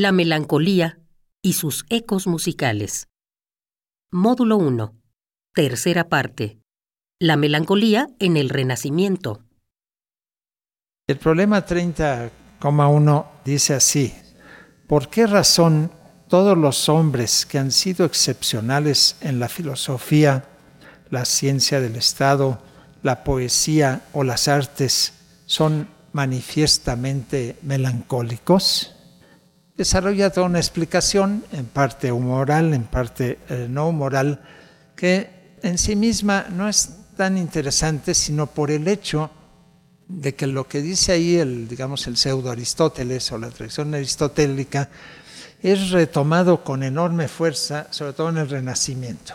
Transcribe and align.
La 0.00 0.12
melancolía 0.12 1.00
y 1.42 1.54
sus 1.54 1.84
ecos 1.88 2.28
musicales. 2.28 3.08
Módulo 4.12 4.56
1. 4.56 4.94
Tercera 5.52 6.08
parte. 6.08 6.60
La 7.18 7.36
melancolía 7.36 8.06
en 8.20 8.36
el 8.36 8.48
Renacimiento. 8.48 9.42
El 11.08 11.16
problema 11.18 11.66
30,1 11.66 13.26
dice 13.44 13.74
así, 13.74 14.14
¿por 14.86 15.08
qué 15.08 15.26
razón 15.26 15.90
todos 16.28 16.56
los 16.56 16.88
hombres 16.88 17.44
que 17.44 17.58
han 17.58 17.72
sido 17.72 18.06
excepcionales 18.06 19.16
en 19.20 19.40
la 19.40 19.48
filosofía, 19.48 20.44
la 21.10 21.24
ciencia 21.24 21.80
del 21.80 21.96
Estado, 21.96 22.62
la 23.02 23.24
poesía 23.24 24.02
o 24.12 24.22
las 24.22 24.46
artes 24.46 25.14
son 25.46 25.88
manifiestamente 26.12 27.58
melancólicos? 27.62 28.94
Desarrolla 29.78 30.30
toda 30.30 30.48
una 30.48 30.58
explicación, 30.58 31.44
en 31.52 31.66
parte 31.66 32.10
humoral, 32.10 32.74
en 32.74 32.82
parte 32.82 33.38
eh, 33.48 33.68
no 33.70 33.88
humoral, 33.88 34.42
que 34.96 35.54
en 35.62 35.78
sí 35.78 35.94
misma 35.94 36.46
no 36.50 36.68
es 36.68 36.96
tan 37.16 37.38
interesante, 37.38 38.12
sino 38.12 38.48
por 38.48 38.72
el 38.72 38.88
hecho 38.88 39.30
de 40.08 40.34
que 40.34 40.48
lo 40.48 40.66
que 40.66 40.82
dice 40.82 41.12
ahí 41.12 41.36
el, 41.36 41.68
digamos, 41.68 42.08
el 42.08 42.16
pseudo 42.16 42.50
Aristóteles 42.50 43.30
o 43.30 43.38
la 43.38 43.50
tradición 43.50 43.94
aristotélica 43.94 44.88
es 45.62 45.90
retomado 45.90 46.64
con 46.64 46.82
enorme 46.82 47.28
fuerza, 47.28 47.86
sobre 47.90 48.14
todo 48.14 48.30
en 48.30 48.38
el 48.38 48.48
Renacimiento. 48.48 49.34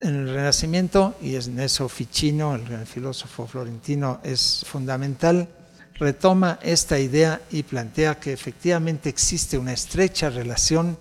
En 0.00 0.16
el 0.16 0.34
Renacimiento, 0.34 1.14
y 1.22 1.36
en 1.36 1.60
eso 1.60 1.88
Ficino, 1.88 2.56
el 2.56 2.84
filósofo 2.84 3.46
florentino, 3.46 4.18
es 4.24 4.64
fundamental, 4.66 5.48
retoma 5.94 6.58
esta 6.62 6.98
idea 6.98 7.40
y 7.50 7.62
plantea 7.62 8.18
que 8.18 8.32
efectivamente 8.32 9.08
existe 9.08 9.58
una 9.58 9.72
estrecha 9.72 10.30
relación 10.30 10.98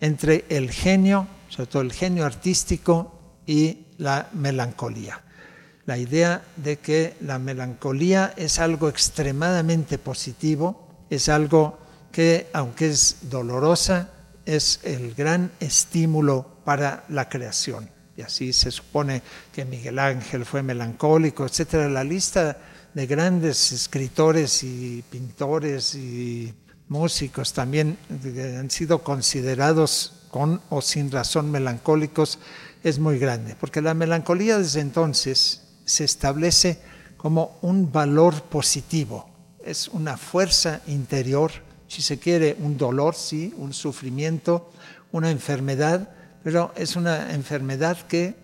entre 0.00 0.44
el 0.48 0.70
genio, 0.70 1.26
sobre 1.48 1.70
todo 1.70 1.82
el 1.82 1.92
genio 1.92 2.24
artístico, 2.24 3.40
y 3.46 3.86
la 3.98 4.28
melancolía. 4.32 5.22
La 5.86 5.96
idea 5.96 6.42
de 6.56 6.78
que 6.78 7.14
la 7.20 7.38
melancolía 7.38 8.34
es 8.36 8.58
algo 8.58 8.88
extremadamente 8.88 9.98
positivo, 9.98 11.06
es 11.08 11.28
algo 11.28 11.78
que, 12.12 12.48
aunque 12.52 12.90
es 12.90 13.16
dolorosa, 13.22 14.10
es 14.44 14.80
el 14.84 15.14
gran 15.14 15.50
estímulo 15.60 16.46
para 16.64 17.04
la 17.08 17.28
creación. 17.28 17.88
Y 18.16 18.22
así 18.22 18.52
se 18.52 18.70
supone 18.70 19.22
que 19.52 19.64
Miguel 19.64 19.98
Ángel 19.98 20.44
fue 20.44 20.62
melancólico, 20.62 21.46
etc. 21.46 21.88
La 21.90 22.04
lista 22.04 22.58
de 22.98 23.06
grandes 23.06 23.70
escritores 23.70 24.64
y 24.64 25.04
pintores 25.08 25.94
y 25.94 26.52
músicos 26.88 27.52
también 27.52 27.96
han 28.58 28.70
sido 28.70 29.04
considerados 29.04 30.24
con 30.32 30.60
o 30.68 30.82
sin 30.82 31.12
razón 31.12 31.48
melancólicos 31.48 32.40
es 32.82 32.98
muy 32.98 33.20
grande, 33.20 33.54
porque 33.60 33.82
la 33.82 33.94
melancolía 33.94 34.58
desde 34.58 34.80
entonces 34.80 35.62
se 35.84 36.02
establece 36.02 36.80
como 37.16 37.56
un 37.62 37.92
valor 37.92 38.42
positivo, 38.42 39.30
es 39.64 39.86
una 39.86 40.16
fuerza 40.16 40.80
interior, 40.88 41.52
si 41.86 42.02
se 42.02 42.18
quiere, 42.18 42.56
un 42.58 42.76
dolor, 42.76 43.14
sí, 43.14 43.54
un 43.58 43.74
sufrimiento, 43.74 44.72
una 45.12 45.30
enfermedad, 45.30 46.10
pero 46.42 46.72
es 46.74 46.96
una 46.96 47.32
enfermedad 47.32 47.96
que 48.08 48.34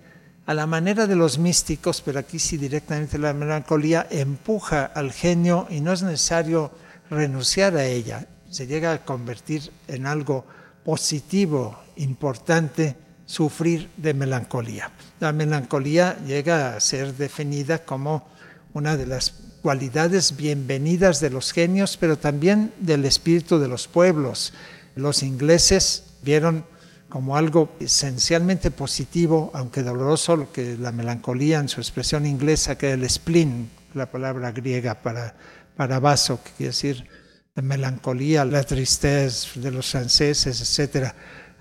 a 0.47 0.55
la 0.55 0.67
manera 0.67 1.07
de 1.07 1.17
los 1.17 1.39
místicos, 1.39 2.03
pero 2.03 2.19
aquí 2.19 2.39
sí 2.39 2.57
directamente 2.57 3.19
la 3.19 3.33
melancolía 3.33 4.07
empuja 4.11 4.85
al 4.85 5.13
genio 5.13 5.67
y 5.71 5.81
no 5.81 5.93
es 5.93 6.03
necesario 6.03 6.71
renunciar 7.11 7.77
a 7.77 7.87
ella, 7.87 8.27
se 8.51 8.67
llega 8.67 8.93
a 8.93 9.05
convertir 9.05 9.73
en 9.89 10.07
algo 10.07 10.45
positivo, 10.85 11.79
importante, 11.97 12.97
sufrir 13.27 13.91
de 13.97 14.13
melancolía. 14.13 14.91
La 15.21 15.33
melancolía 15.33 16.19
llega 16.27 16.77
a 16.77 16.81
ser 16.81 17.15
definida 17.15 17.85
como 17.85 18.29
una 18.75 18.97
de 18.97 19.07
las 19.07 19.35
cualidades 19.63 20.37
bienvenidas 20.37 21.21
de 21.21 21.31
los 21.31 21.53
genios, 21.53 21.97
pero 21.97 22.19
también 22.19 22.73
del 22.81 23.07
espíritu 23.07 23.59
de 23.59 23.69
los 23.69 23.89
pueblos. 23.89 24.53
Los 24.95 25.23
ingleses 25.23 26.05
vieron 26.23 26.67
como 27.15 27.37
algo 27.37 27.69
esencialmente 27.79 28.73
positivo, 28.73 29.53
aunque 29.55 29.85
doloroso, 29.85 30.35
lo 30.35 30.51
que 30.51 30.77
la 30.77 30.91
melancolía 30.91 31.61
en 31.61 31.69
su 31.69 31.81
expresión 31.81 32.27
inglesa, 32.27 32.77
que 32.77 32.89
es 32.89 32.95
el 32.95 33.09
spleen, 33.09 33.71
la 33.95 34.11
palabra 34.11 34.51
griega 34.51 34.97
para, 34.97 35.37
para 35.77 36.01
vaso, 36.01 36.43
que 36.43 36.51
quiere 36.57 36.71
decir 36.71 37.07
la 37.55 37.63
melancolía, 37.63 38.45
la 38.45 38.65
tristeza 38.65 39.61
de 39.61 39.71
los 39.71 39.93
franceses, 39.93 40.61
etc. 40.61 41.13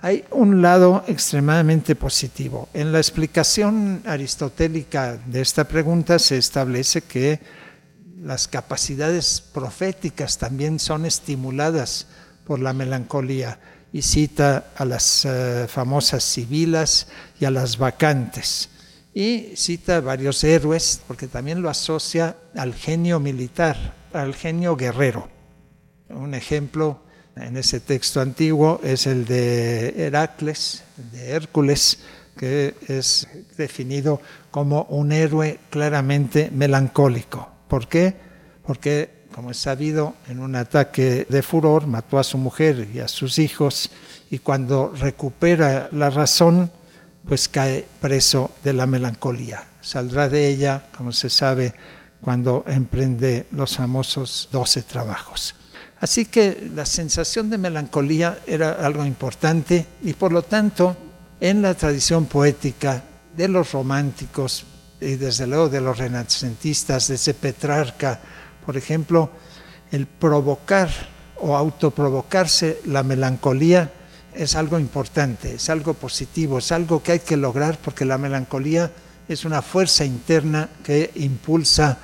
Hay 0.01 0.25
un 0.31 0.63
lado 0.63 1.03
extremadamente 1.07 1.95
positivo. 1.95 2.67
En 2.73 2.91
la 2.91 2.97
explicación 2.97 4.01
aristotélica 4.07 5.17
de 5.17 5.41
esta 5.41 5.65
pregunta 5.65 6.17
se 6.17 6.39
establece 6.39 7.03
que 7.03 7.39
las 8.23 8.47
capacidades 8.47 9.39
proféticas 9.39 10.39
también 10.39 10.79
son 10.79 11.05
estimuladas 11.05 12.07
por 12.43 12.59
la 12.59 12.73
melancolía 12.73 13.59
y 13.93 14.01
cita 14.01 14.71
a 14.75 14.83
las 14.83 15.23
eh, 15.23 15.67
famosas 15.69 16.23
sibilas 16.23 17.07
y 17.39 17.45
a 17.45 17.51
las 17.51 17.77
vacantes. 17.77 18.69
Y 19.13 19.53
cita 19.55 20.01
varios 20.01 20.43
héroes, 20.43 20.99
porque 21.07 21.27
también 21.27 21.61
lo 21.61 21.69
asocia 21.69 22.35
al 22.55 22.73
genio 22.73 23.19
militar, 23.19 23.93
al 24.11 24.33
genio 24.33 24.75
guerrero. 24.75 25.29
Un 26.09 26.33
ejemplo 26.33 27.03
en 27.35 27.55
ese 27.55 27.79
texto 27.79 28.19
antiguo 28.19 28.81
es 28.83 29.05
el 29.05 29.25
de 29.25 29.93
Heracles, 30.07 30.83
de 31.11 31.29
Hércules, 31.29 31.99
que 32.35 32.75
es 32.87 33.27
definido 33.55 34.19
como 34.49 34.83
un 34.89 35.11
héroe 35.11 35.59
claramente 35.69 36.49
melancólico. 36.51 37.47
¿Por 37.67 37.87
qué? 37.87 38.15
Porque 38.65 39.22
como 39.33 39.51
es 39.51 39.57
sabido, 39.57 40.15
en 40.29 40.39
un 40.39 40.55
ataque 40.55 41.25
de 41.27 41.41
furor 41.41 41.87
mató 41.87 42.19
a 42.19 42.23
su 42.23 42.37
mujer 42.37 42.87
y 42.93 42.99
a 42.99 43.07
sus 43.07 43.39
hijos 43.39 43.89
y 44.29 44.39
cuando 44.39 44.93
recupera 44.95 45.89
la 45.91 46.09
razón, 46.09 46.71
pues 47.27 47.49
cae 47.49 47.85
preso 47.99 48.51
de 48.63 48.73
la 48.73 48.85
melancolía. 48.85 49.63
Saldrá 49.81 50.29
de 50.29 50.47
ella, 50.47 50.87
como 50.95 51.11
se 51.11 51.29
sabe, 51.29 51.73
cuando 52.21 52.63
emprende 52.67 53.47
los 53.51 53.75
famosos 53.75 54.49
doce 54.51 54.83
trabajos. 54.83 55.55
Así 55.99 56.25
que 56.25 56.69
la 56.73 56.85
sensación 56.85 57.49
de 57.49 57.57
melancolía 57.57 58.39
era 58.45 58.73
algo 58.73 59.05
importante 59.05 59.85
y 60.03 60.13
por 60.13 60.31
lo 60.31 60.41
tanto 60.41 60.95
en 61.39 61.61
la 61.61 61.73
tradición 61.73 62.25
poética 62.25 63.03
de 63.35 63.47
los 63.47 63.71
románticos 63.71 64.65
y 65.01 65.15
desde 65.15 65.47
luego 65.47 65.69
de 65.69 65.81
los 65.81 65.97
renacentistas, 65.97 67.07
desde 67.07 67.33
Petrarca, 67.33 68.19
por 68.65 68.77
ejemplo, 68.77 69.29
el 69.91 70.07
provocar 70.07 70.89
o 71.39 71.55
autoprovocarse 71.55 72.79
la 72.85 73.03
melancolía 73.03 73.91
es 74.33 74.55
algo 74.55 74.79
importante, 74.79 75.55
es 75.55 75.69
algo 75.69 75.93
positivo, 75.93 76.57
es 76.57 76.71
algo 76.71 77.03
que 77.03 77.13
hay 77.13 77.19
que 77.19 77.37
lograr 77.37 77.77
porque 77.77 78.05
la 78.05 78.17
melancolía 78.17 78.91
es 79.27 79.45
una 79.45 79.61
fuerza 79.61 80.05
interna 80.05 80.69
que 80.83 81.11
impulsa 81.15 81.97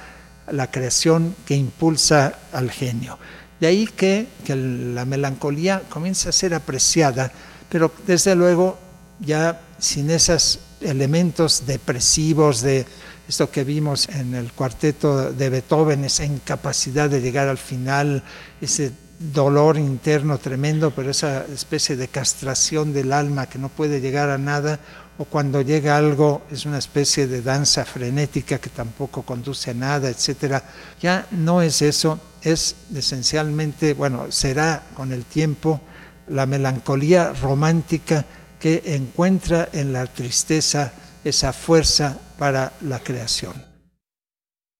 la 0.52 0.70
creación, 0.70 1.36
que 1.46 1.56
impulsa 1.56 2.40
al 2.54 2.72
genio. 2.72 3.18
De 3.60 3.68
ahí 3.68 3.88
que, 3.88 4.28
que 4.46 4.56
la 4.56 5.06
melancolía 5.06 5.84
comienza 5.90 6.30
a 6.30 6.34
ser 6.34 6.54
apreciada, 6.54 7.32
pero 7.70 7.92
desde 8.08 8.36
luego 8.36 8.78
ya 9.20 9.62
sin 9.80 10.10
esos 10.10 10.60
elementos 10.82 11.66
depresivos 11.66 12.62
de 12.62 12.86
esto 13.30 13.52
que 13.52 13.64
vimos 13.64 14.10
en 14.10 14.34
el 14.34 14.52
cuarteto 14.54 15.32
de 15.32 15.50
Beethoven, 15.52 16.04
esa 16.04 16.26
incapacidad 16.26 17.12
de 17.12 17.22
llegar 17.22 17.48
al 17.48 17.60
final, 17.60 18.24
ese 18.60 18.92
dolor 19.20 19.78
interno 19.78 20.40
tremendo, 20.40 20.90
pero 20.90 21.12
esa 21.12 21.46
especie 21.46 21.96
de 21.96 22.08
castración 22.08 22.92
del 22.92 23.14
alma 23.14 23.46
que 23.46 23.60
no 23.60 23.70
puede 23.70 24.02
llegar 24.02 24.32
a 24.32 24.40
nada, 24.40 24.80
o 25.20 25.26
cuando 25.26 25.62
llega 25.62 25.96
algo 25.96 26.42
es 26.50 26.66
una 26.66 26.80
especie 26.80 27.28
de 27.28 27.44
danza 27.44 27.86
frenética 27.86 28.58
que 28.58 28.72
tampoco 28.72 29.22
conduce 29.22 29.70
a 29.70 29.74
nada, 29.76 30.10
etcétera. 30.10 30.64
Ya 31.00 31.28
no 31.30 31.62
es 31.62 31.84
eso, 31.84 32.20
es 32.42 32.78
esencialmente, 32.96 33.94
bueno, 33.94 34.32
será 34.32 34.82
con 34.96 35.12
el 35.12 35.26
tiempo 35.26 35.82
la 36.30 36.48
melancolía 36.48 37.34
romántica 37.34 38.26
que 38.60 38.82
encuentra 38.86 39.70
en 39.72 39.94
la 39.94 40.08
tristeza 40.08 40.94
esa 41.24 41.54
fuerza 41.54 42.18
para 42.38 42.74
la 42.82 43.00
creación. 43.00 43.54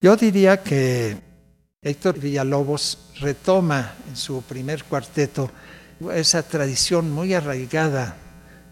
Yo 0.00 0.16
diría 0.16 0.62
que 0.62 1.16
Héctor 1.82 2.18
Villalobos 2.18 3.12
retoma 3.20 3.94
en 4.08 4.16
su 4.16 4.42
primer 4.42 4.84
cuarteto 4.84 5.50
esa 6.14 6.42
tradición 6.42 7.10
muy 7.10 7.34
arraigada 7.34 8.16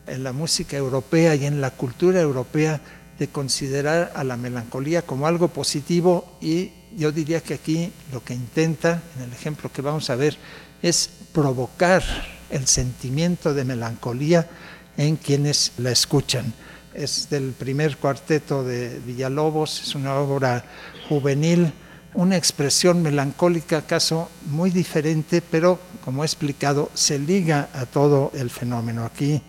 en 0.06 0.24
la 0.24 0.32
música 0.32 0.76
europea 0.76 1.34
y 1.34 1.44
en 1.44 1.60
la 1.60 1.70
cultura 1.70 2.20
europea 2.20 2.80
de 3.18 3.28
considerar 3.28 4.12
a 4.14 4.24
la 4.24 4.36
melancolía 4.36 5.02
como 5.02 5.26
algo 5.26 5.48
positivo 5.48 6.38
y 6.40 6.72
yo 6.96 7.12
diría 7.12 7.40
que 7.40 7.54
aquí 7.54 7.92
lo 8.12 8.24
que 8.24 8.34
intenta, 8.34 9.02
en 9.16 9.24
el 9.24 9.32
ejemplo 9.32 9.70
que 9.70 9.82
vamos 9.82 10.08
a 10.08 10.16
ver, 10.16 10.36
es 10.82 11.10
provocar 11.32 12.02
el 12.50 12.66
sentimiento 12.66 13.52
de 13.52 13.64
melancolía 13.64 14.48
en 14.96 15.16
quienes 15.16 15.72
la 15.78 15.90
escuchan. 15.90 16.54
Es 16.94 17.28
del 17.30 17.52
primer 17.52 17.96
cuarteto 17.96 18.64
de 18.64 18.98
Villalobos, 19.00 19.82
es 19.82 19.94
una 19.94 20.14
obra 20.14 20.64
juvenil, 21.08 21.72
una 22.14 22.36
expresión 22.36 23.02
melancólica, 23.02 23.78
acaso 23.78 24.30
muy 24.46 24.70
diferente, 24.70 25.42
pero 25.42 25.78
como 26.04 26.22
he 26.22 26.26
explicado, 26.26 26.90
se 26.94 27.18
liga 27.18 27.68
a 27.74 27.86
todo 27.86 28.32
el 28.34 28.50
fenómeno. 28.50 29.04
Aquí 29.04 29.42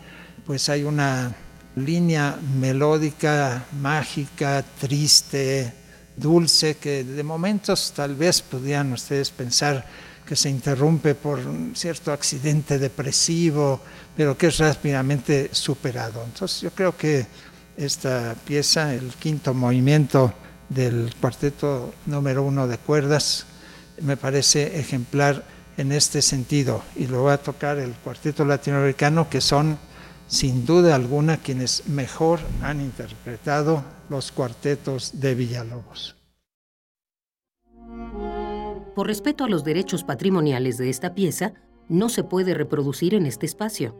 pues 0.46 0.68
hay 0.70 0.84
una 0.84 1.34
línea 1.76 2.38
melódica, 2.60 3.66
mágica, 3.80 4.64
triste, 4.80 5.74
dulce, 6.16 6.78
que 6.78 7.04
de 7.04 7.24
momentos 7.24 7.94
tal 7.96 8.16
vez 8.16 8.42
podrían 8.42 8.92
ustedes 8.92 9.30
pensar 9.32 9.86
que 10.30 10.36
se 10.36 10.48
interrumpe 10.48 11.16
por 11.16 11.40
un 11.40 11.74
cierto 11.76 12.14
accidente 12.14 12.78
depresivo, 12.78 13.82
pero 14.16 14.38
que 14.38 14.46
es 14.46 14.60
rápidamente 14.60 15.50
superado. 15.52 16.24
Entonces 16.24 16.62
yo 16.62 16.70
creo 16.70 16.96
que 16.96 17.26
esta 17.76 18.36
pieza, 18.46 18.94
el 18.94 19.08
quinto 19.16 19.56
movimiento 19.56 20.32
del 20.70 21.16
cuarteto 21.20 21.96
número 22.06 22.44
uno 22.44 22.68
de 22.68 22.78
cuerdas, 22.78 23.48
me 24.04 24.18
parece 24.18 24.80
ejemplar 24.80 25.44
en 25.78 25.92
este 25.92 26.22
sentido. 26.22 26.84
Y 26.96 27.08
lo 27.08 27.24
va 27.24 27.34
a 27.34 27.38
tocar 27.40 27.80
el 27.80 27.94
cuarteto 27.94 28.46
latinoamericano, 28.46 29.32
que 29.32 29.42
son 29.42 29.80
sin 30.28 30.64
duda 30.64 30.94
alguna 30.94 31.38
quienes 31.38 31.88
mejor 31.88 32.40
han 32.62 32.82
interpretado 32.82 33.84
los 34.10 34.32
cuartetos 34.32 35.20
de 35.20 35.34
Villalobos. 35.34 36.19
Por 39.00 39.08
respeto 39.08 39.46
a 39.46 39.48
los 39.48 39.64
derechos 39.64 40.04
patrimoniales 40.04 40.78
de 40.78 40.90
esta 40.90 41.16
pieza, 41.16 41.54
no 41.88 42.10
se 42.10 42.26
puede 42.26 42.54
reproducir 42.54 43.14
en 43.14 43.26
este 43.28 43.46
espacio. 43.46 43.96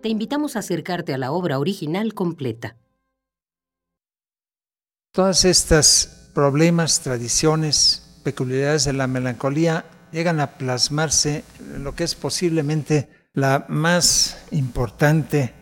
Te 0.00 0.08
invitamos 0.08 0.54
a 0.54 0.60
acercarte 0.60 1.12
a 1.12 1.18
la 1.18 1.32
obra 1.32 1.58
original 1.58 2.14
completa. 2.14 2.76
Todas 5.10 5.44
estas 5.44 6.30
problemas, 6.34 7.00
tradiciones, 7.00 8.20
peculiaridades 8.22 8.84
de 8.84 8.92
la 8.92 9.08
melancolía 9.08 9.86
llegan 10.12 10.38
a 10.38 10.52
plasmarse 10.52 11.42
en 11.74 11.82
lo 11.82 11.96
que 11.96 12.04
es 12.04 12.14
posiblemente 12.14 13.08
la 13.32 13.66
más 13.68 14.38
importante, 14.52 15.52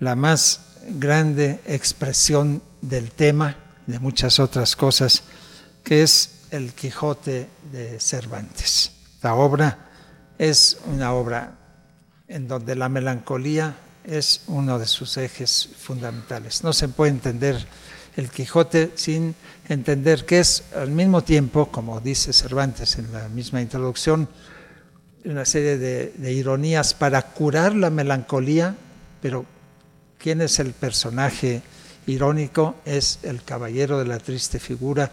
la 0.00 0.16
más 0.16 0.82
grande 0.98 1.60
expresión 1.64 2.62
del 2.82 3.10
tema, 3.10 3.56
de 3.86 3.98
muchas 4.00 4.38
otras 4.38 4.76
cosas, 4.76 5.22
que 5.82 6.02
es 6.02 6.33
el 6.54 6.72
Quijote 6.72 7.48
de 7.72 7.98
Cervantes. 7.98 8.92
La 9.22 9.34
obra 9.34 9.76
es 10.38 10.78
una 10.86 11.12
obra 11.12 11.52
en 12.28 12.46
donde 12.46 12.76
la 12.76 12.88
melancolía 12.88 13.74
es 14.04 14.42
uno 14.46 14.78
de 14.78 14.86
sus 14.86 15.16
ejes 15.16 15.70
fundamentales. 15.76 16.62
No 16.62 16.72
se 16.72 16.88
puede 16.88 17.10
entender 17.10 17.66
el 18.16 18.30
Quijote 18.30 18.92
sin 18.94 19.34
entender 19.68 20.24
que 20.24 20.38
es 20.38 20.62
al 20.76 20.90
mismo 20.90 21.24
tiempo, 21.24 21.72
como 21.72 22.00
dice 22.00 22.32
Cervantes 22.32 22.98
en 22.98 23.12
la 23.12 23.28
misma 23.28 23.60
introducción, 23.60 24.28
una 25.24 25.44
serie 25.44 25.76
de, 25.76 26.32
ironías 26.32 26.94
para 26.94 27.22
curar 27.22 27.74
la 27.74 27.90
melancolía, 27.90 28.76
pero 29.20 29.44
¿quién 30.18 30.40
es 30.40 30.60
el 30.60 30.72
personaje 30.72 31.62
irónico? 32.06 32.76
Es 32.84 33.18
el 33.24 33.42
caballero 33.42 33.98
de 33.98 34.04
la 34.04 34.18
triste 34.18 34.60
figura, 34.60 35.10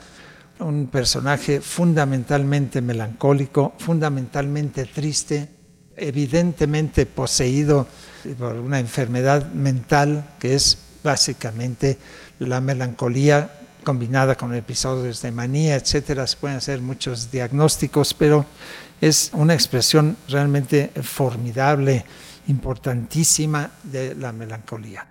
un 0.62 0.88
personaje 0.88 1.62
fundamentalmente 1.62 2.82
melancólico, 2.82 3.74
fundamentalmente 3.78 4.86
triste, 4.86 5.50
evidentemente 5.96 7.06
poseído 7.06 7.88
por 8.38 8.56
una 8.56 8.80
enfermedad 8.80 9.52
mental 9.54 10.36
que 10.40 10.56
es 10.56 10.78
básicamente 11.04 11.98
la 12.40 12.62
melancolía 12.62 13.52
combinada 13.84 14.36
con 14.36 14.54
episodios 14.54 15.22
de 15.22 15.32
manía, 15.32 15.76
etcétera. 15.76 16.28
Se 16.28 16.38
pueden 16.38 16.58
hacer 16.58 16.82
muchos 16.82 17.32
diagnósticos, 17.32 18.14
pero 18.14 18.46
es 19.00 19.32
una 19.34 19.54
expresión 19.54 20.16
realmente 20.28 20.92
formidable, 21.02 22.06
importantísima 22.48 23.72
de 23.84 24.16
la 24.16 24.32
melancolía. 24.32 25.08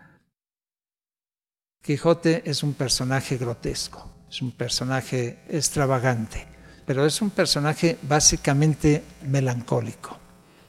Quijote 1.82 2.42
es 2.44 2.62
un 2.62 2.74
personaje 2.74 3.36
grotesco 3.36 4.09
es 4.30 4.40
un 4.42 4.52
personaje 4.52 5.38
extravagante, 5.48 6.46
pero 6.86 7.04
es 7.04 7.20
un 7.20 7.30
personaje 7.30 7.98
básicamente 8.02 9.02
melancólico. 9.26 10.16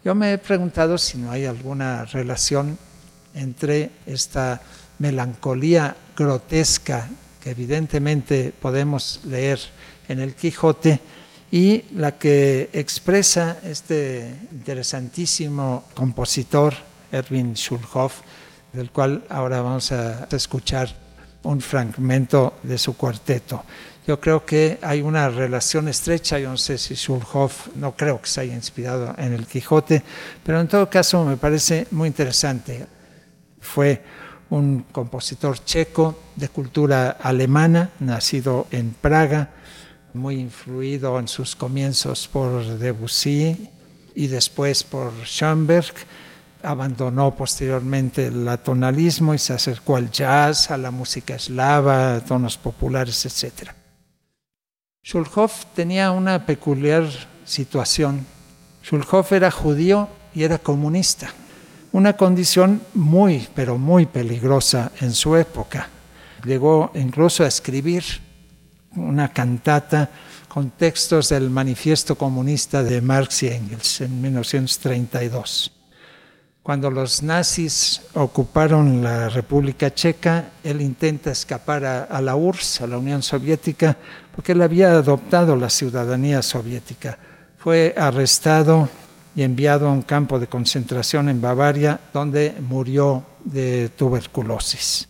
Yo 0.03 0.15
me 0.15 0.33
he 0.33 0.37
preguntado 0.39 0.97
si 0.97 1.19
no 1.19 1.29
hay 1.29 1.45
alguna 1.45 2.05
relación 2.05 2.77
entre 3.35 3.91
esta 4.07 4.61
melancolía 4.97 5.95
grotesca 6.17 7.07
que 7.39 7.51
evidentemente 7.51 8.51
podemos 8.59 9.21
leer 9.25 9.59
en 10.07 10.19
el 10.19 10.33
Quijote 10.33 10.99
y 11.51 11.83
la 11.95 12.17
que 12.17 12.69
expresa 12.73 13.59
este 13.63 14.33
interesantísimo 14.51 15.83
compositor 15.93 16.73
Erwin 17.11 17.53
Schulhoff, 17.55 18.21
del 18.73 18.89
cual 18.89 19.23
ahora 19.29 19.61
vamos 19.61 19.91
a 19.91 20.27
escuchar 20.31 20.89
un 21.43 21.61
fragmento 21.61 22.55
de 22.63 22.77
su 22.77 22.95
cuarteto. 22.95 23.63
Yo 24.07 24.19
creo 24.19 24.45
que 24.45 24.79
hay 24.81 25.01
una 25.01 25.29
relación 25.29 25.87
estrecha, 25.87 26.39
yo 26.39 26.49
no 26.49 26.57
sé 26.57 26.77
si 26.77 26.95
Schulhoff, 26.95 27.67
no 27.75 27.95
creo 27.95 28.19
que 28.21 28.27
se 28.27 28.41
haya 28.41 28.55
inspirado 28.55 29.13
en 29.17 29.33
el 29.33 29.45
Quijote, 29.45 30.03
pero 30.43 30.59
en 30.59 30.67
todo 30.67 30.89
caso 30.89 31.23
me 31.23 31.37
parece 31.37 31.87
muy 31.91 32.07
interesante. 32.07 32.87
Fue 33.59 34.01
un 34.49 34.85
compositor 34.91 35.63
checo 35.63 36.19
de 36.35 36.49
cultura 36.49 37.11
alemana, 37.11 37.91
nacido 37.99 38.67
en 38.71 38.91
Praga, 38.91 39.51
muy 40.13 40.39
influido 40.39 41.17
en 41.19 41.27
sus 41.27 41.55
comienzos 41.55 42.27
por 42.27 42.77
Debussy 42.77 43.69
y 44.15 44.27
después 44.27 44.83
por 44.83 45.13
Schoenberg 45.25 45.93
abandonó 46.63 47.35
posteriormente 47.35 48.27
el 48.27 48.47
atonalismo 48.47 49.33
y 49.33 49.37
se 49.37 49.53
acercó 49.53 49.95
al 49.95 50.11
jazz, 50.11 50.71
a 50.71 50.77
la 50.77 50.91
música 50.91 51.35
eslava, 51.35 52.15
a 52.15 52.21
tonos 52.21 52.57
populares, 52.57 53.25
etc. 53.25 53.71
Schulhoff 55.03 55.65
tenía 55.75 56.11
una 56.11 56.45
peculiar 56.45 57.05
situación. 57.43 58.25
Schulhoff 58.83 59.31
era 59.31 59.51
judío 59.51 60.09
y 60.33 60.43
era 60.43 60.57
comunista, 60.57 61.33
una 61.91 62.13
condición 62.13 62.81
muy, 62.93 63.47
pero 63.55 63.77
muy 63.77 64.05
peligrosa 64.05 64.91
en 65.01 65.13
su 65.13 65.35
época. 65.35 65.89
Llegó 66.45 66.91
incluso 66.95 67.43
a 67.43 67.47
escribir 67.47 68.03
una 68.95 69.31
cantata 69.31 70.09
con 70.47 70.71
textos 70.71 71.29
del 71.29 71.49
Manifiesto 71.49 72.15
Comunista 72.17 72.83
de 72.83 73.01
Marx 73.01 73.43
y 73.43 73.47
Engels 73.47 74.01
en 74.01 74.21
1932. 74.21 75.80
Cuando 76.63 76.91
los 76.91 77.23
nazis 77.23 78.01
ocuparon 78.13 79.01
la 79.01 79.29
República 79.29 79.91
Checa, 79.91 80.51
él 80.63 80.79
intenta 80.81 81.31
escapar 81.31 81.83
a, 81.83 82.21
la 82.21 82.35
URSS, 82.35 82.81
a 82.81 82.87
la 82.87 82.99
Unión 82.99 83.23
Soviética, 83.23 83.97
porque 84.35 84.51
él 84.51 84.61
había 84.61 84.91
adoptado 84.91 85.55
la 85.55 85.71
ciudadanía 85.71 86.43
soviética. 86.43 87.17
Fue 87.57 87.95
arrestado 87.97 88.89
y 89.35 89.41
enviado 89.41 89.87
a 89.87 89.91
un 89.91 90.03
campo 90.03 90.37
de 90.37 90.45
concentración 90.45 91.29
en 91.29 91.41
Bavaria, 91.41 91.99
donde 92.13 92.53
murió 92.61 93.25
de 93.43 93.89
tuberculosis. 93.89 95.09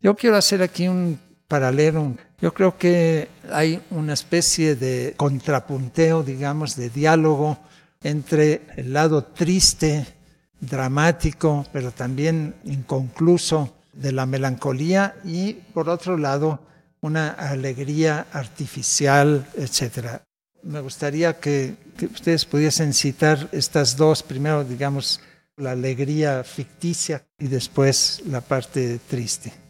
Yo 0.00 0.16
quiero 0.16 0.36
hacer 0.36 0.60
aquí 0.60 0.88
un 0.88 1.20
paralelo. 1.46 2.16
Yo 2.40 2.52
creo 2.52 2.76
que 2.76 3.28
hay 3.52 3.80
una 3.90 4.14
especie 4.14 4.74
de 4.74 5.14
contrapunteo, 5.16 6.24
digamos, 6.24 6.74
de 6.74 6.90
diálogo 6.90 7.58
entre 8.02 8.62
el 8.76 8.92
lado 8.92 9.22
triste 9.22 10.04
dramático, 10.62 11.66
pero 11.72 11.90
también 11.90 12.54
inconcluso 12.64 13.74
de 13.92 14.12
la 14.12 14.24
melancolía 14.24 15.16
y 15.24 15.52
por 15.52 15.88
otro 15.88 16.16
lado 16.16 16.60
una 17.00 17.30
alegría 17.30 18.26
artificial, 18.32 19.46
etc. 19.56 20.22
Me 20.62 20.80
gustaría 20.80 21.38
que, 21.38 21.74
que 21.96 22.06
ustedes 22.06 22.44
pudiesen 22.44 22.94
citar 22.94 23.48
estas 23.52 23.96
dos, 23.96 24.22
primero 24.22 24.64
digamos 24.64 25.20
la 25.56 25.72
alegría 25.72 26.44
ficticia 26.44 27.24
y 27.38 27.48
después 27.48 28.22
la 28.26 28.40
parte 28.40 29.00
triste. 29.08 29.61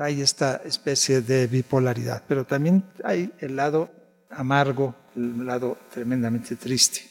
Hay 0.00 0.22
esta 0.22 0.56
especie 0.64 1.20
de 1.20 1.46
bipolaridad, 1.46 2.22
pero 2.26 2.44
también 2.44 2.84
hay 3.04 3.32
el 3.40 3.56
lado 3.56 3.90
amargo, 4.30 4.94
el 5.14 5.46
lado 5.46 5.76
tremendamente 5.92 6.56
triste. 6.56 7.02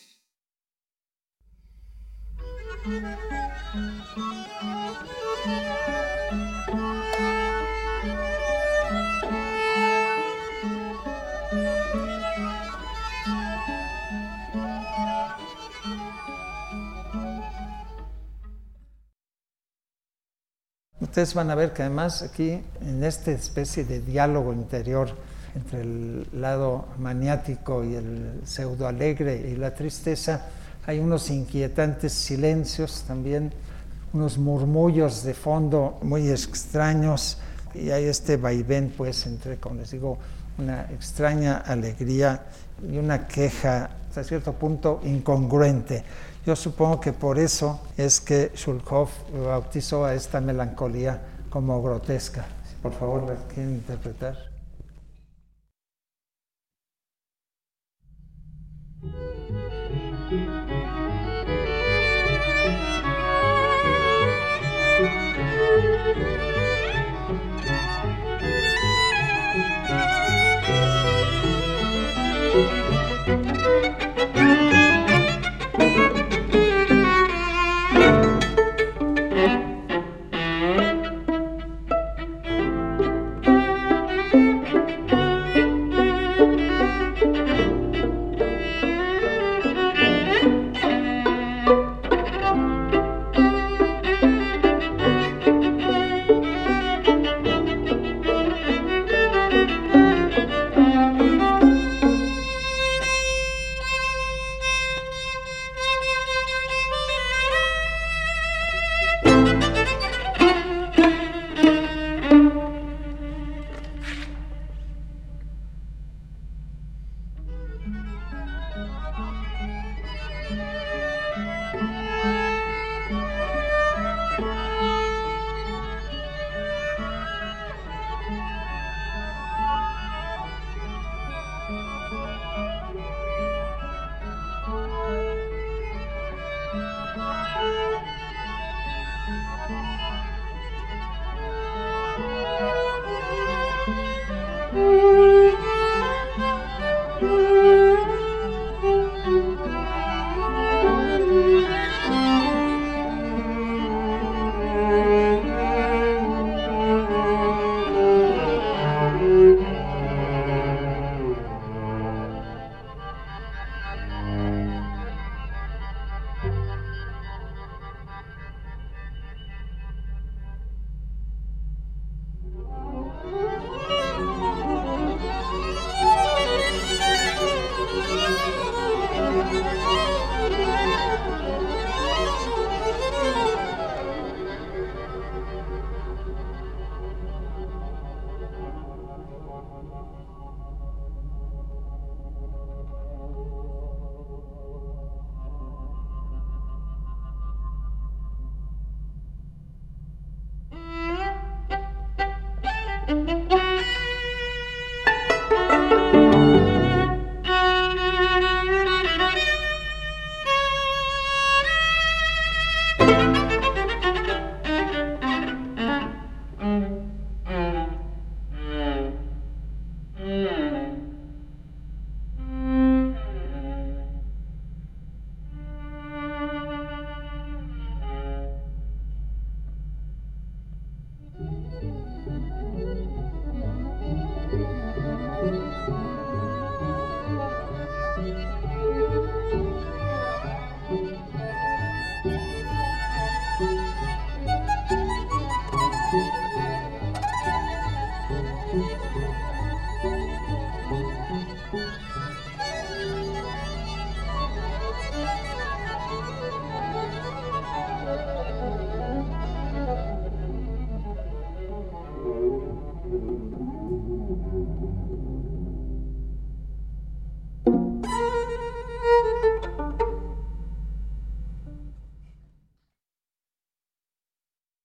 Ustedes 21.19 21.35
van 21.35 21.51
a 21.51 21.55
ver 21.55 21.73
que 21.73 21.81
además 21.81 22.21
aquí, 22.21 22.61
en 22.79 23.03
esta 23.03 23.31
especie 23.31 23.83
de 23.83 23.99
diálogo 23.99 24.53
interior 24.53 25.09
entre 25.53 25.81
el 25.81 26.25
lado 26.31 26.85
maniático 26.97 27.83
y 27.83 27.95
el 27.95 28.39
pseudo 28.45 28.87
alegre 28.87 29.49
y 29.51 29.57
la 29.57 29.75
tristeza, 29.75 30.45
hay 30.87 30.99
unos 30.99 31.29
inquietantes 31.29 32.13
silencios 32.13 33.03
también, 33.05 33.51
unos 34.13 34.37
murmullos 34.37 35.21
de 35.25 35.33
fondo 35.33 35.99
muy 36.03 36.29
extraños 36.29 37.37
y 37.75 37.89
hay 37.89 38.05
este 38.05 38.37
vaivén, 38.37 38.93
pues, 38.95 39.25
entre, 39.25 39.57
como 39.57 39.75
les 39.75 39.91
digo, 39.91 40.19
una 40.59 40.83
extraña 40.91 41.57
alegría 41.57 42.43
y 42.87 42.97
una 42.97 43.27
queja, 43.27 43.89
hasta 44.09 44.23
cierto 44.23 44.53
punto, 44.53 45.01
incongruente. 45.03 46.03
Yo 46.45 46.55
supongo 46.55 46.99
que 46.99 47.13
por 47.13 47.39
eso 47.39 47.79
es 47.97 48.19
que 48.19 48.51
Shulkov 48.55 49.09
bautizó 49.45 50.05
a 50.05 50.13
esta 50.13 50.41
melancolía 50.41 51.19
como 51.49 51.81
grotesca. 51.81 52.45
Por 52.81 52.93
favor, 52.93 53.23
¿la 53.23 53.35
quieren 53.53 53.75
interpretar? 53.75 54.48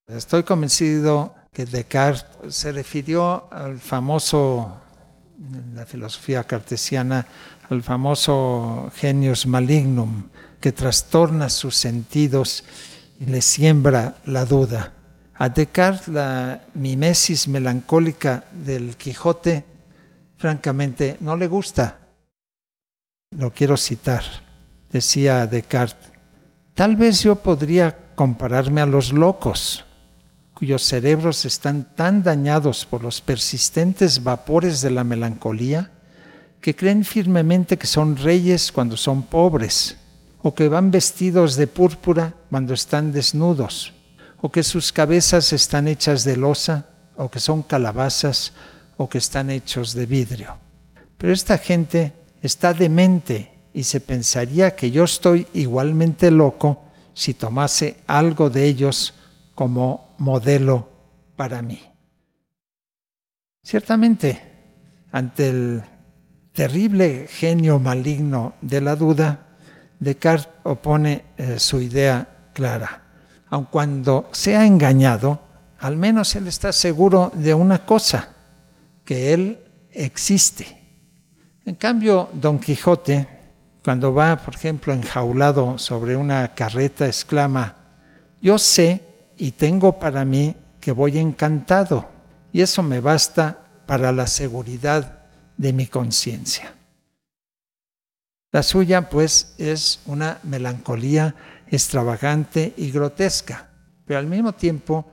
Estoy 0.07 0.43
convencido 0.43 1.35
que 1.55 1.65
Descartes 1.65 2.53
se 2.53 2.73
refirió 2.73 3.47
al 3.49 3.79
famoso, 3.79 4.75
en 5.39 5.73
la 5.73 5.85
filosofía 5.85 6.43
cartesiana, 6.43 7.25
al 7.69 7.81
famoso 7.81 8.91
genius 8.93 9.47
malignum, 9.47 10.27
que 10.59 10.73
trastorna 10.73 11.47
sus 11.47 11.77
sentidos 11.77 12.65
y 13.21 13.27
le 13.27 13.41
siembra 13.41 14.17
la 14.25 14.43
duda. 14.43 14.91
A 15.35 15.47
Descartes 15.47 16.09
la 16.09 16.61
mimesis 16.73 17.47
melancólica 17.47 18.43
del 18.51 18.97
Quijote 18.97 19.63
francamente 20.35 21.15
no 21.21 21.37
le 21.37 21.47
gusta. 21.47 21.99
Lo 23.31 23.53
quiero 23.53 23.77
citar. 23.77 24.23
Decía 24.91 25.47
Descartes, 25.47 26.11
tal 26.73 26.97
vez 26.97 27.21
yo 27.21 27.37
podría 27.37 28.13
compararme 28.15 28.81
a 28.81 28.85
los 28.85 29.13
locos, 29.13 29.84
cuyos 30.55 30.81
cerebros 30.81 31.45
están 31.45 31.95
tan 31.95 32.23
dañados 32.23 32.87
por 32.87 33.03
los 33.03 33.21
persistentes 33.21 34.23
vapores 34.23 34.81
de 34.81 34.89
la 34.89 35.03
melancolía, 35.03 35.91
que 36.61 36.75
creen 36.75 37.05
firmemente 37.05 37.77
que 37.77 37.85
son 37.85 38.17
reyes 38.17 38.71
cuando 38.71 38.97
son 38.97 39.21
pobres, 39.21 39.97
o 40.41 40.55
que 40.55 40.67
van 40.67 40.89
vestidos 40.89 41.55
de 41.55 41.67
púrpura 41.67 42.33
cuando 42.49 42.73
están 42.73 43.11
desnudos 43.11 43.93
o 44.45 44.51
que 44.51 44.61
sus 44.61 44.91
cabezas 44.91 45.53
están 45.53 45.87
hechas 45.87 46.23
de 46.23 46.37
losa, 46.37 46.85
o 47.17 47.31
que 47.31 47.39
son 47.39 47.63
calabazas, 47.63 48.53
o 48.95 49.09
que 49.09 49.17
están 49.17 49.49
hechos 49.49 49.95
de 49.95 50.05
vidrio. 50.05 50.57
Pero 51.17 51.33
esta 51.33 51.57
gente 51.57 52.13
está 52.43 52.71
demente 52.71 53.51
y 53.73 53.81
se 53.81 54.01
pensaría 54.01 54.75
que 54.75 54.91
yo 54.91 55.03
estoy 55.03 55.47
igualmente 55.55 56.29
loco 56.29 56.83
si 57.15 57.33
tomase 57.33 57.97
algo 58.05 58.51
de 58.51 58.65
ellos 58.65 59.15
como 59.55 60.04
modelo 60.17 60.89
para 61.35 61.61
mí. 61.61 61.81
Ciertamente, 63.63 64.41
ante 65.11 65.49
el 65.49 65.83
terrible 66.51 67.27
genio 67.29 67.79
maligno 67.79 68.53
de 68.61 68.81
la 68.81 68.95
duda, 68.95 69.41
Descartes 69.99 70.49
opone 70.63 71.25
eh, 71.37 71.57
su 71.57 71.81
idea 71.81 72.49
clara 72.53 73.05
aun 73.49 73.65
cuando 73.65 74.29
sea 74.31 74.65
engañado, 74.65 75.39
al 75.79 75.97
menos 75.97 76.35
él 76.35 76.47
está 76.47 76.71
seguro 76.71 77.31
de 77.33 77.53
una 77.53 77.85
cosa, 77.85 78.29
que 79.03 79.33
él 79.33 79.59
existe. 79.91 80.81
En 81.63 81.75
cambio, 81.75 82.29
Don 82.33 82.59
Quijote, 82.59 83.27
cuando 83.83 84.13
va, 84.13 84.35
por 84.37 84.55
ejemplo, 84.55 84.93
enjaulado 84.93 85.77
sobre 85.77 86.15
una 86.15 86.53
carreta, 86.53 87.05
exclama, 87.05 87.75
yo 88.41 88.57
sé 88.57 89.01
y 89.37 89.51
tengo 89.51 89.99
para 89.99 90.25
mí 90.25 90.55
que 90.79 90.91
voy 90.91 91.17
encantado, 91.17 92.09
y 92.51 92.61
eso 92.61 92.83
me 92.83 92.99
basta 92.99 93.65
para 93.85 94.11
la 94.11 94.27
seguridad 94.27 95.25
de 95.57 95.73
mi 95.73 95.87
conciencia. 95.87 96.73
La 98.51 98.63
suya, 98.63 99.09
pues, 99.09 99.55
es 99.57 99.99
una 100.05 100.39
melancolía 100.43 101.35
extravagante 101.69 102.73
y 102.77 102.91
grotesca, 102.91 103.69
pero 104.05 104.19
al 104.19 104.27
mismo 104.27 104.53
tiempo 104.53 105.11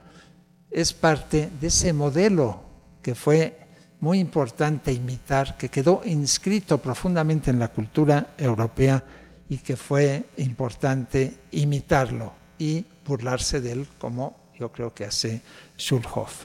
es 0.71 0.93
parte 0.93 1.51
de 1.61 1.67
ese 1.67 1.93
modelo 1.93 2.63
que 3.03 3.15
fue 3.15 3.59
muy 4.01 4.19
importante 4.19 4.93
imitar, 4.93 5.57
que 5.57 5.69
quedó 5.69 6.03
inscrito 6.05 6.79
profundamente 6.79 7.51
en 7.51 7.59
la 7.59 7.69
cultura 7.69 8.35
europea 8.37 9.03
y 9.49 9.59
que 9.59 9.77
fue 9.77 10.25
importante 10.37 11.39
imitarlo 11.53 12.42
y 12.63 12.87
burlarse 13.05 13.61
de 13.61 13.73
él 13.73 13.89
como 13.99 14.37
yo 14.57 14.71
creo 14.71 14.95
que 14.95 15.05
hace 15.05 15.43
Schulhoff. 15.77 16.45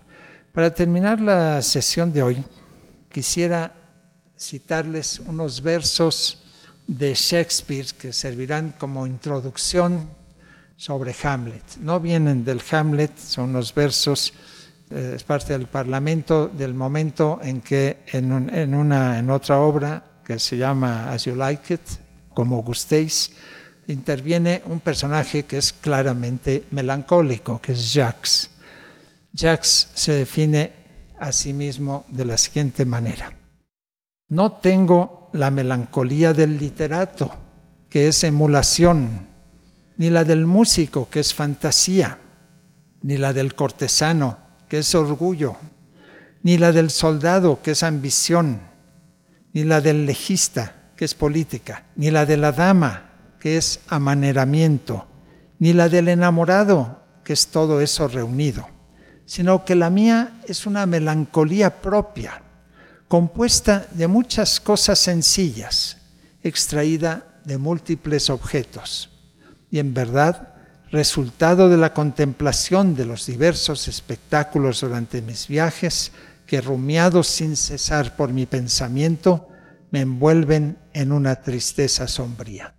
Para 0.52 0.74
terminar 0.74 1.22
la 1.22 1.62
sesión 1.62 2.12
de 2.12 2.24
hoy, 2.24 2.44
quisiera 3.12 3.72
citarles 4.36 5.20
unos 5.20 5.62
versos 5.62 6.44
de 6.88 7.14
Shakespeare 7.14 7.86
que 7.96 8.12
servirán 8.14 8.74
como 8.80 9.06
introducción 9.06 10.10
sobre 10.76 11.16
Hamlet. 11.22 11.78
No 11.82 12.00
vienen 12.00 12.44
del 12.44 12.64
Hamlet, 12.72 13.16
son 13.16 13.54
los 13.54 13.76
versos, 13.76 14.34
eh, 14.90 15.14
es 15.16 15.24
parte 15.24 15.54
del 15.54 15.68
Parlamento 15.68 16.48
del 16.48 16.74
momento 16.74 17.40
en 17.44 17.62
que 17.62 18.00
en, 18.08 18.32
una, 18.74 19.20
en 19.20 19.30
otra 19.30 19.60
obra 19.60 20.04
que 20.26 20.40
se 20.40 20.58
llama 20.58 21.12
As 21.12 21.26
You 21.26 21.36
Like 21.36 21.76
It, 21.76 21.82
como 22.34 22.64
gustéis, 22.64 23.32
interviene 23.88 24.62
un 24.66 24.80
personaje 24.80 25.44
que 25.44 25.58
es 25.58 25.74
claramente 25.74 26.66
melancólico, 26.72 27.62
que 27.62 27.72
es 27.72 27.94
Jacques. 27.94 28.50
Jacques 29.34 29.90
se 29.94 30.14
define 30.14 30.74
a 31.20 31.32
sí 31.32 31.54
mismo 31.54 32.06
de 32.10 32.26
la 32.26 32.38
siguiente 32.38 32.86
manera. 32.86 33.34
No 34.30 34.54
tengo 34.54 35.30
la 35.34 35.52
melancolía 35.52 36.34
del 36.34 36.58
literato, 36.58 37.32
que 37.90 38.10
es 38.10 38.24
emulación, 38.24 39.28
ni 39.98 40.10
la 40.10 40.24
del 40.24 40.46
músico, 40.46 41.10
que 41.10 41.22
es 41.22 41.34
fantasía, 41.34 42.20
ni 43.02 43.18
la 43.18 43.34
del 43.34 43.56
cortesano, 43.56 44.38
que 44.68 44.80
es 44.80 44.96
orgullo, 44.96 45.56
ni 46.44 46.58
la 46.58 46.72
del 46.72 46.90
soldado, 46.90 47.62
que 47.62 47.72
es 47.72 47.84
ambición, 47.84 48.60
ni 49.54 49.64
la 49.64 49.82
del 49.82 50.06
legista, 50.06 50.92
que 50.96 51.06
es 51.06 51.14
política, 51.14 51.86
ni 51.96 52.12
la 52.12 52.26
de 52.26 52.38
la 52.38 52.52
dama, 52.52 53.07
que 53.40 53.58
es 53.58 53.80
amaneramiento, 53.88 55.08
ni 55.60 55.74
la 55.74 55.90
del 55.90 56.08
enamorado, 56.08 57.04
que 57.24 57.34
es 57.34 57.48
todo 57.48 57.82
eso 57.82 58.08
reunido, 58.08 58.68
sino 59.26 59.66
que 59.66 59.76
la 59.76 59.90
mía 59.90 60.40
es 60.48 60.66
una 60.66 60.86
melancolía 60.86 61.82
propia 61.82 62.42
compuesta 63.08 63.88
de 63.92 64.08
muchas 64.08 64.60
cosas 64.60 65.00
sencillas, 65.00 65.98
extraída 66.44 67.40
de 67.46 67.58
múltiples 67.58 68.30
objetos, 68.30 69.10
y 69.72 69.80
en 69.80 69.94
verdad 69.94 70.56
resultado 70.92 71.70
de 71.70 71.78
la 71.78 71.94
contemplación 71.94 72.96
de 72.96 73.06
los 73.06 73.26
diversos 73.26 73.88
espectáculos 73.88 74.82
durante 74.82 75.22
mis 75.22 75.48
viajes, 75.48 76.12
que 76.46 76.62
rumiados 76.62 77.28
sin 77.28 77.58
cesar 77.58 78.16
por 78.16 78.32
mi 78.32 78.46
pensamiento, 78.46 79.50
me 79.92 80.02
envuelven 80.02 80.78
en 80.94 81.12
una 81.12 81.36
tristeza 81.42 82.08
sombría. 82.08 82.77